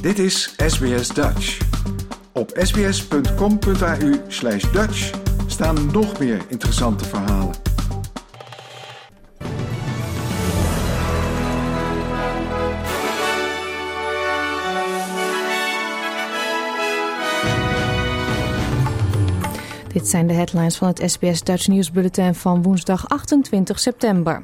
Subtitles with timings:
[0.00, 1.58] Dit is SBS Dutch.
[2.32, 5.10] Op sbs.com.au slash Dutch
[5.46, 7.54] staan nog meer interessante verhalen.
[19.92, 24.42] Dit zijn de headlines van het SBS Dutch Nieuwsbulletin van woensdag 28 september.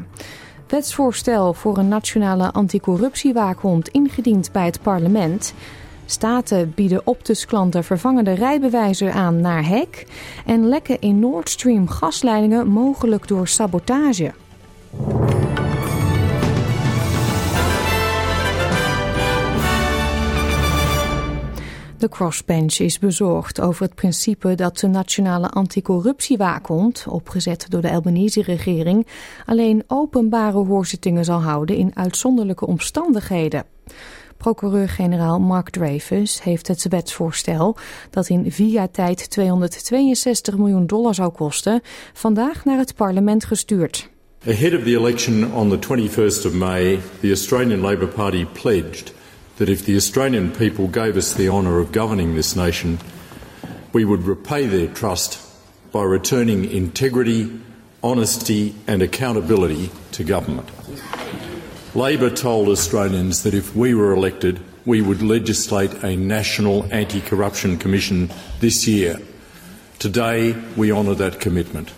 [0.75, 5.55] Wetsvoorstel voor een nationale anticorruptiewaakhond ingediend bij het parlement.
[6.05, 10.07] Staten bieden Optus-klanten vervangende rijbewijzen aan naar hek.
[10.47, 14.33] En lekken in Nord Stream gasleidingen mogelijk door sabotage.
[22.05, 29.07] De crossbench is bezorgd over het principe dat de nationale anticorruptiewaakhond, opgezet door de Albanese-regering,
[29.47, 33.65] alleen openbare hoorzittingen zal houden in uitzonderlijke omstandigheden.
[34.37, 37.77] Procureur-generaal Mark Dreyfus heeft het wetsvoorstel,
[38.11, 41.81] dat in jaar tijd 262 miljoen dollar zou kosten,
[42.13, 44.11] vandaag naar het parlement gestuurd.
[44.47, 49.13] Ahead of the election on the 21st of May, the Australian Labor Party pledged
[49.57, 52.99] that if the Australian people gave us the honour of governing this nation,
[53.93, 55.41] we would repay their trust
[55.93, 57.51] by returning integrity,
[58.03, 60.69] honesty, and accountability to government.
[61.95, 67.79] Labor told Australians that if we were elected, we would legislate a national anti corruption
[67.79, 69.19] commission this year.
[70.01, 71.93] Today, we honour that commitment.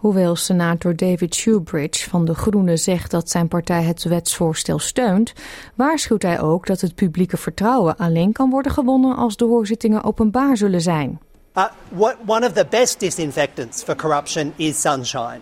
[0.00, 5.32] Hoewel senator David Shoebridge van de Groenen zegt dat zijn partij het wetsvoorstel steunt,
[5.74, 10.56] waarschuwt hij ook dat het publieke vertrouwen alleen kan worden gewonnen als de hoorzittingen openbaar
[10.56, 11.20] zullen zijn.
[11.56, 15.40] Uh, what, one of the best disinfectants for corruption is sunshine.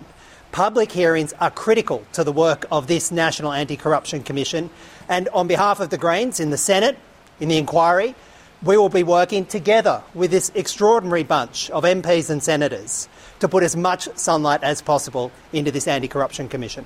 [0.51, 4.71] Public hearings are critical to the work of this National Anti-Corruption Commission.
[5.07, 6.97] And on behalf of the Greens in the Senate,
[7.39, 8.15] in the inquiry,
[8.63, 13.09] we will be working together with this extraordinary bunch of MPs and senators
[13.39, 16.85] to put as much sunlight as possible into this anti-corruption commission.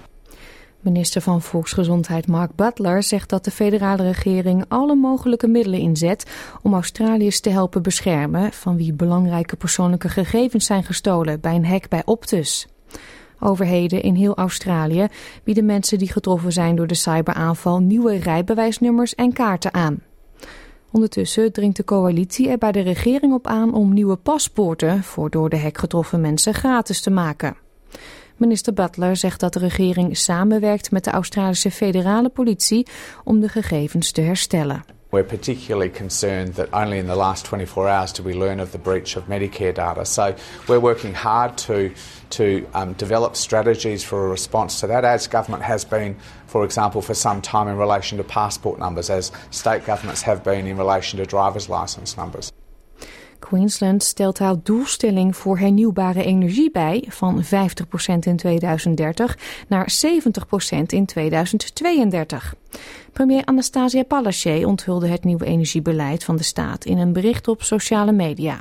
[0.81, 6.31] Minister van Volksgezondheid Mark Butler zegt dat de federale regering alle mogelijke middelen inzet
[6.63, 11.89] om Australiërs te helpen beschermen van wie belangrijke persoonlijke gegevens zijn gestolen bij een hack
[11.89, 12.67] bij Optus.
[13.39, 15.07] Overheden in heel Australië
[15.45, 20.03] bieden mensen die getroffen zijn door de cyberaanval nieuwe rijbewijsnummers en kaarten aan.
[20.93, 25.49] Ondertussen dringt de coalitie er bij de regering op aan om nieuwe paspoorten voor door
[25.49, 27.57] de hek getroffen mensen gratis te maken.
[28.37, 32.87] Minister Butler zegt dat de regering samenwerkt met de Australische federale politie
[33.25, 34.85] om de gegevens te herstellen.
[35.13, 38.79] We're particularly concerned that only in the last 24 hours did we learn of the
[38.79, 40.07] breach of Medicare data.
[40.07, 40.35] So
[40.69, 41.95] we're working hard to
[42.31, 47.03] to um, develop strategies for a response to that, as government has been, for example,
[47.03, 51.19] for some time in relation to passport numbers, as state governments have been in relation
[51.19, 52.51] to driver's license numbers.
[53.49, 57.49] Queensland stelt haar doelstelling voor hernieuwbare energie bij van 50%
[58.21, 59.39] in 2030
[59.69, 59.93] naar
[60.77, 62.55] 70% in 2032.
[63.13, 68.13] Premier Anastasia Palaszczuk onthulde het nieuwe energiebeleid van de staat in een bericht op sociale
[68.13, 68.61] media.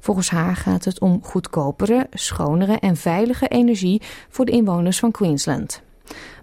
[0.00, 5.82] Volgens haar gaat het om goedkopere, schonere en veilige energie voor de inwoners van Queensland.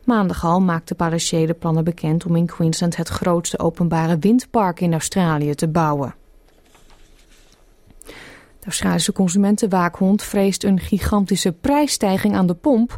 [0.04, 4.92] Maandag al maakte Palaszczuk de plannen bekend om in Queensland het grootste openbare windpark in
[4.92, 6.16] Australië te bouwen.
[8.68, 12.98] De Australische consumentenwaakhond vreest een gigantische prijsstijging aan de pomp,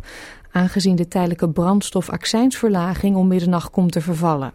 [0.52, 4.53] aangezien de tijdelijke brandstofaccijnsverlaging om middernacht komt te vervallen.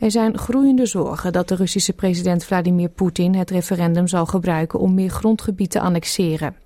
[0.00, 4.94] Er zijn groeiende zorgen dat de Russische president Vladimir Poetin het referendum zal gebruiken om
[4.94, 6.56] meer grondgebied te annexeren.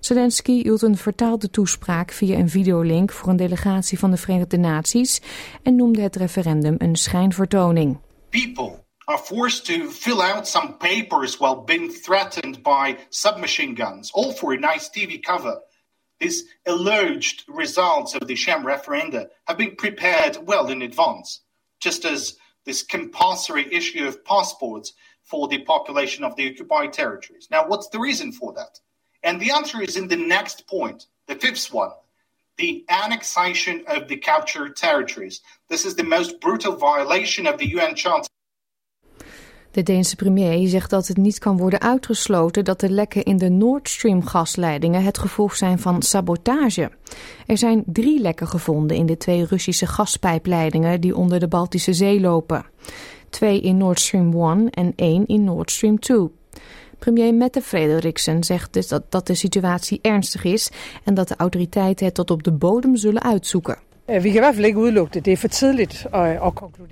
[0.00, 5.20] Zelensky hield een vertaalde toespraak via een videolink voor een delegatie van de Verenigde Naties
[5.62, 7.98] en noemde het referendum een schijnvertoning.
[8.30, 14.32] People are forced to fill out some papers while being threatened by submachine guns, all
[14.32, 15.62] for a nice TV cover.
[16.16, 21.40] These alleged results of the sham referenda have been prepared well in advance,
[21.80, 22.36] just as
[22.68, 24.92] this compulsory issue of passports
[25.24, 27.48] for the population of the occupied territories.
[27.50, 28.78] Now, what's the reason for that?
[29.22, 31.90] And the answer is in the next point, the fifth one
[32.58, 35.40] the annexation of the captured territories.
[35.68, 38.28] This is the most brutal violation of the UN Charter.
[39.78, 43.48] De Deense premier zegt dat het niet kan worden uitgesloten dat de lekken in de
[43.48, 46.90] Nord Stream gasleidingen het gevolg zijn van sabotage.
[47.46, 52.20] Er zijn drie lekken gevonden in de twee Russische gaspijpleidingen die onder de Baltische Zee
[52.20, 52.66] lopen.
[53.30, 56.28] Twee in Nord Stream 1 en één in Nord Stream 2.
[56.98, 60.70] Premier Mette Frederiksen zegt dus dat, dat de situatie ernstig is
[61.04, 63.78] en dat de autoriteiten het tot op de bodem zullen uitzoeken.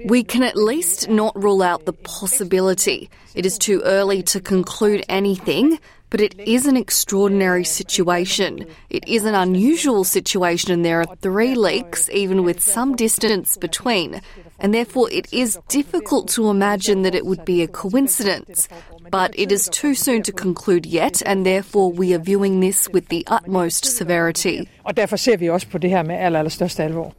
[0.04, 3.08] We can at least not rule out the possibility.
[3.34, 5.78] It is too early to conclude anything,
[6.10, 8.66] but it is an extraordinary situation.
[8.90, 14.20] It is an unusual situation, and there are three leaks, even with some distance between.
[14.58, 18.68] And therefore, it is difficult to imagine that it would be a coincidence.
[19.10, 23.08] But it is too soon to conclude yet, and therefore, we are viewing this with
[23.08, 24.68] the utmost severity.
[24.84, 27.12] Og derfor ser vi også på det her med aller, allerstørste alvor.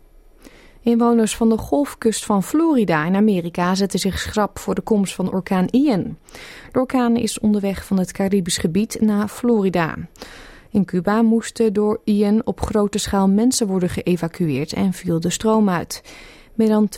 [0.83, 5.31] Inwoners van de golfkust van Florida in Amerika zetten zich schrap voor de komst van
[5.31, 6.17] orkaan Ian.
[6.71, 9.95] De orkaan is onderweg van het Caribisch gebied naar Florida.
[10.71, 15.69] In Cuba moesten door Ian op grote schaal mensen worden geëvacueerd en viel de stroom
[15.69, 16.01] uit.
[16.57, 16.89] Meer dan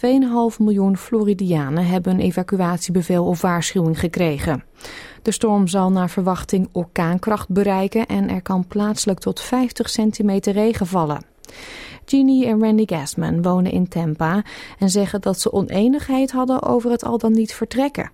[0.52, 4.64] 2,5 miljoen Floridianen hebben een evacuatiebevel of waarschuwing gekregen.
[5.22, 10.88] De storm zal naar verwachting orkaankracht bereiken en er kan plaatselijk tot 50 centimeter regen
[10.88, 11.26] vallen.
[12.06, 14.44] Jeannie en Randy Gasman wonen in Tampa
[14.80, 18.12] en zeggen dat ze oneenigheid hadden over het al dan niet vertrekken.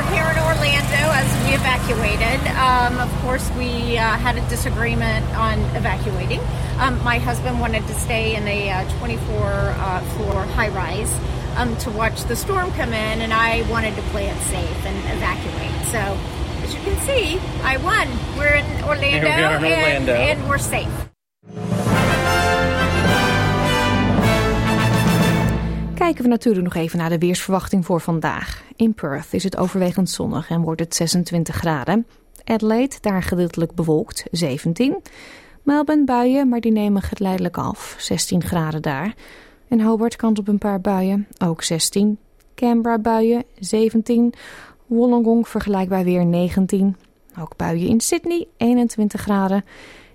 [0.00, 2.40] We're here in Orlando as we evacuated.
[2.56, 6.40] Um, of course, we uh, had a disagreement on evacuating.
[6.78, 11.14] Um, my husband wanted to stay in a uh, 24 uh, floor high rise
[11.58, 14.96] um, to watch the storm come in, and I wanted to play it safe and
[15.18, 15.86] evacuate.
[15.88, 15.98] So,
[16.64, 18.08] as you can see, I won.
[18.38, 20.14] We're in Orlando, we in Orlando.
[20.14, 21.09] And, and we're safe.
[26.00, 28.62] Kijken we natuurlijk nog even naar de weersverwachting voor vandaag.
[28.76, 32.06] In Perth is het overwegend zonnig en wordt het 26 graden.
[32.44, 34.96] Adelaide, daar gedeeltelijk bewolkt, 17.
[35.62, 39.14] Melbourne buien, maar die nemen geleidelijk af, 16 graden daar.
[39.68, 42.18] En Hobart kant op een paar buien, ook 16.
[42.54, 44.34] Canberra buien, 17.
[44.86, 46.96] Wollongong vergelijkbaar weer 19.
[47.40, 49.64] Ook buien in Sydney, 21 graden.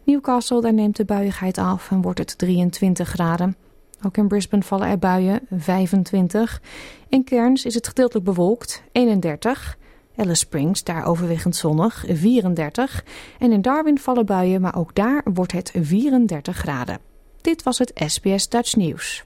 [0.04, 3.56] Newcastle, daar neemt de buiigheid af en wordt het 23 graden.
[4.04, 6.62] Ook in Brisbane vallen er buien, 25.
[7.10, 9.78] In Cairns is het gedeeltelijk bewolkt, 31.
[10.18, 13.06] Alice Springs, daar overwegend zonnig, 34.
[13.40, 17.00] En in Darwin vallen buien, maar ook daar wordt het 34 graden.
[17.42, 19.26] Dit was het SBS Dutch Nieuws.